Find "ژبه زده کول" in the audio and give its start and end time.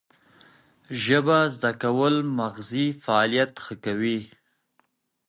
1.03-2.15